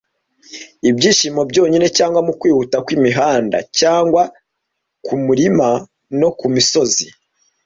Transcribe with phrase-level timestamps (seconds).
[0.89, 4.21] Ibyishimo byonyine cyangwa mukwihuta kwimihanda, cyangwa
[5.05, 5.67] kumirima
[6.19, 7.05] no kumisozi,